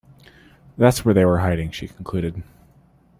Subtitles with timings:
[0.79, 2.41] "That's where they were hiding," she concluded.